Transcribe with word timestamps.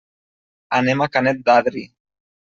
Anem 0.77 1.03
a 1.05 1.07
Canet 1.17 1.43
d'Adri. 1.49 1.85